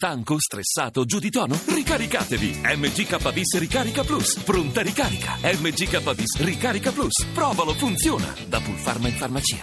Stanco, 0.00 0.36
stressato, 0.38 1.04
giù 1.04 1.18
di 1.18 1.28
tono? 1.28 1.58
Ricaricatevi! 1.74 2.60
MGKBIS 2.62 3.58
Ricarica 3.58 4.04
Plus. 4.04 4.38
Pronta 4.44 4.80
ricarica. 4.80 5.32
MGKBIS 5.42 6.40
Ricarica 6.40 6.92
Plus. 6.92 7.26
Provalo, 7.34 7.72
funziona. 7.72 8.32
Da 8.48 8.60
Pulpharma 8.60 9.08
in 9.08 9.14
farmacia. 9.14 9.62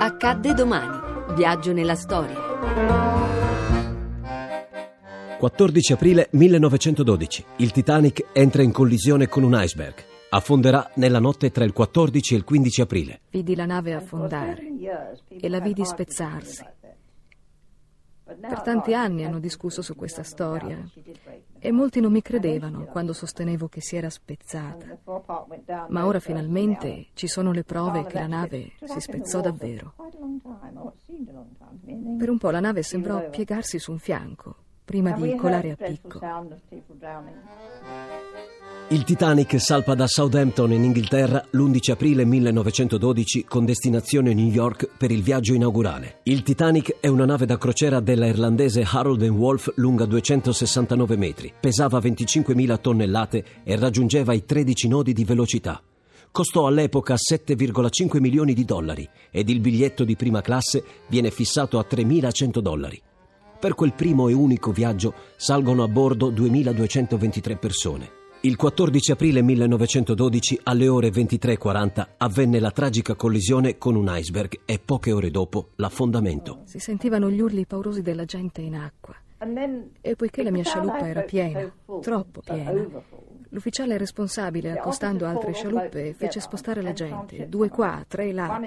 Accadde 0.00 0.54
domani. 0.54 1.34
Viaggio 1.36 1.72
nella 1.72 1.94
storia. 1.94 2.34
14 5.38 5.92
aprile 5.92 6.30
1912. 6.32 7.44
Il 7.58 7.70
Titanic 7.70 8.30
entra 8.32 8.62
in 8.62 8.72
collisione 8.72 9.28
con 9.28 9.44
un 9.44 9.52
iceberg. 9.54 10.02
Affonderà 10.30 10.90
nella 10.96 11.20
notte 11.20 11.52
tra 11.52 11.62
il 11.62 11.72
14 11.72 12.34
e 12.34 12.36
il 12.38 12.42
15 12.42 12.80
aprile. 12.80 13.20
Vidi 13.30 13.54
la 13.54 13.66
nave 13.66 13.94
affondare 13.94 14.60
e 15.28 15.48
la 15.48 15.60
vidi 15.60 15.84
spezzarsi. 15.84 16.80
Per 18.40 18.62
tanti 18.62 18.94
anni 18.94 19.24
hanno 19.24 19.38
discusso 19.38 19.82
su 19.82 19.94
questa 19.94 20.22
storia 20.22 20.82
e 21.58 21.72
molti 21.72 22.00
non 22.00 22.12
mi 22.12 22.22
credevano 22.22 22.84
quando 22.84 23.12
sostenevo 23.12 23.68
che 23.68 23.80
si 23.80 23.96
era 23.96 24.10
spezzata. 24.10 24.98
Ma 25.88 26.06
ora 26.06 26.20
finalmente 26.20 27.08
ci 27.14 27.28
sono 27.28 27.52
le 27.52 27.64
prove 27.64 28.04
che 28.06 28.18
la 28.18 28.26
nave 28.26 28.72
si 28.84 29.00
spezzò 29.00 29.40
davvero. 29.40 29.94
Per 32.18 32.30
un 32.30 32.38
po' 32.38 32.50
la 32.50 32.60
nave 32.60 32.82
sembrò 32.82 33.28
piegarsi 33.30 33.78
su 33.78 33.92
un 33.92 33.98
fianco 33.98 34.56
prima 34.84 35.12
di 35.12 35.34
colare 35.36 35.70
a 35.70 35.76
picco. 35.76 36.20
Il 38.92 39.04
Titanic 39.04 39.58
salpa 39.58 39.94
da 39.94 40.06
Southampton 40.06 40.70
in 40.70 40.84
Inghilterra 40.84 41.42
l'11 41.52 41.92
aprile 41.92 42.26
1912 42.26 43.46
con 43.48 43.64
destinazione 43.64 44.34
New 44.34 44.50
York 44.50 44.86
per 44.98 45.10
il 45.10 45.22
viaggio 45.22 45.54
inaugurale. 45.54 46.18
Il 46.24 46.42
Titanic 46.42 46.96
è 47.00 47.06
una 47.06 47.24
nave 47.24 47.46
da 47.46 47.56
crociera 47.56 48.00
della 48.00 48.26
irlandese 48.26 48.86
Harold 48.86 49.22
Wolf 49.22 49.72
lunga 49.76 50.04
269 50.04 51.16
metri, 51.16 51.50
pesava 51.58 52.00
25.000 52.00 52.80
tonnellate 52.82 53.44
e 53.64 53.76
raggiungeva 53.76 54.34
i 54.34 54.44
13 54.44 54.88
nodi 54.88 55.14
di 55.14 55.24
velocità. 55.24 55.82
Costò 56.30 56.66
all'epoca 56.66 57.14
7,5 57.14 58.20
milioni 58.20 58.52
di 58.52 58.66
dollari 58.66 59.08
ed 59.30 59.48
il 59.48 59.60
biglietto 59.60 60.04
di 60.04 60.16
prima 60.16 60.42
classe 60.42 60.84
viene 61.06 61.30
fissato 61.30 61.78
a 61.78 61.86
3.100 61.90 62.58
dollari. 62.58 63.00
Per 63.58 63.72
quel 63.72 63.94
primo 63.94 64.28
e 64.28 64.34
unico 64.34 64.70
viaggio 64.70 65.14
salgono 65.36 65.82
a 65.82 65.88
bordo 65.88 66.30
2.223 66.30 67.58
persone. 67.58 68.20
Il 68.44 68.56
14 68.56 69.12
aprile 69.12 69.40
1912 69.40 70.62
alle 70.64 70.88
ore 70.88 71.10
23.40 71.10 72.06
avvenne 72.16 72.58
la 72.58 72.72
tragica 72.72 73.14
collisione 73.14 73.78
con 73.78 73.94
un 73.94 74.06
iceberg 74.08 74.62
e 74.64 74.80
poche 74.84 75.12
ore 75.12 75.30
dopo 75.30 75.68
l'affondamento. 75.76 76.62
Si 76.64 76.80
sentivano 76.80 77.30
gli 77.30 77.38
urli 77.38 77.66
paurosi 77.66 78.02
della 78.02 78.24
gente 78.24 78.60
in 78.60 78.74
acqua. 78.74 79.14
E 80.00 80.16
poiché 80.16 80.42
la 80.42 80.50
mia 80.50 80.64
scialuppa 80.64 81.06
era 81.06 81.22
piena, 81.22 81.72
troppo 82.00 82.40
piena, 82.40 82.84
l'ufficiale 83.50 83.96
responsabile, 83.96 84.72
accostando 84.72 85.24
altre 85.24 85.52
scialuppe, 85.52 86.12
fece 86.12 86.40
spostare 86.40 86.82
la 86.82 86.92
gente, 86.92 87.48
due 87.48 87.68
qua, 87.68 88.04
tre 88.08 88.32
là. 88.32 88.60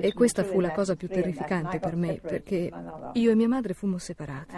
E 0.00 0.12
questa 0.14 0.42
fu 0.42 0.58
la 0.58 0.72
cosa 0.72 0.96
più 0.96 1.06
terrificante 1.06 1.78
per 1.78 1.94
me, 1.94 2.18
perché 2.20 2.72
io 3.12 3.30
e 3.30 3.34
mia 3.36 3.48
madre 3.48 3.72
fummo 3.72 3.98
separati. 3.98 4.52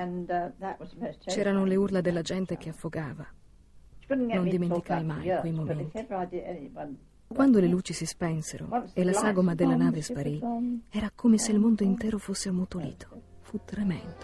C'erano 1.26 1.66
le 1.66 1.76
urla 1.76 2.00
della 2.00 2.22
gente 2.22 2.56
che 2.56 2.70
affogava. 2.70 3.26
Non 4.08 4.48
dimenticai 4.48 5.04
mai 5.04 5.38
quei 5.40 5.52
momenti. 5.52 6.06
Quando 7.26 7.58
le 7.58 7.66
luci 7.66 7.92
si 7.92 8.06
spensero 8.06 8.68
e 8.92 9.02
la 9.02 9.12
sagoma 9.12 9.54
della 9.54 9.76
nave 9.76 10.02
sparì, 10.02 10.40
era 10.90 11.10
come 11.14 11.38
se 11.38 11.52
il 11.52 11.58
mondo 11.58 11.82
intero 11.82 12.18
fosse 12.18 12.48
ammutolito. 12.48 13.08
Fu 13.40 13.60
tremendo. 13.64 14.14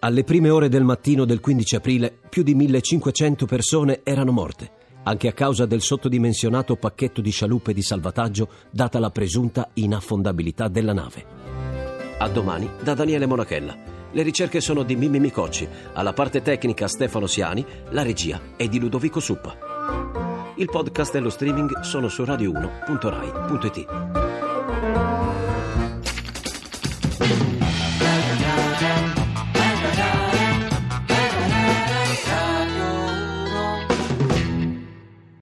Alle 0.00 0.22
prime 0.22 0.48
ore 0.48 0.68
del 0.68 0.84
mattino 0.84 1.24
del 1.24 1.40
15 1.40 1.76
aprile, 1.76 2.16
più 2.28 2.44
di 2.44 2.54
1500 2.54 3.46
persone 3.46 4.00
erano 4.04 4.30
morte, 4.30 4.70
anche 5.02 5.26
a 5.26 5.32
causa 5.32 5.66
del 5.66 5.80
sottodimensionato 5.80 6.76
pacchetto 6.76 7.20
di 7.20 7.30
scialuppe 7.30 7.72
di 7.72 7.82
salvataggio 7.82 8.48
data 8.70 9.00
la 9.00 9.10
presunta 9.10 9.70
inaffondabilità 9.74 10.68
della 10.68 10.92
nave. 10.92 11.24
A 12.18 12.28
domani 12.28 12.70
da 12.82 12.94
Daniele 12.94 13.26
Monachella. 13.26 13.97
Le 14.10 14.22
ricerche 14.22 14.60
sono 14.60 14.82
di 14.82 14.96
Mimmi 14.96 15.20
Micocci, 15.20 15.68
alla 15.92 16.12
parte 16.12 16.40
tecnica 16.40 16.88
Stefano 16.88 17.26
Siani, 17.26 17.64
la 17.90 18.02
regia 18.02 18.40
è 18.56 18.66
di 18.66 18.78
Ludovico 18.78 19.20
Suppa. 19.20 20.54
Il 20.56 20.66
podcast 20.66 21.14
e 21.14 21.20
lo 21.20 21.30
streaming 21.30 21.80
sono 21.80 22.08
su 22.08 22.22
radio1.rai.it. 22.22 24.37